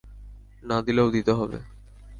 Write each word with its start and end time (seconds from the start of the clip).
না 0.63 0.77
দিলেও, 0.81 1.07
দিতে 1.11 1.31
হবে। 1.31 1.59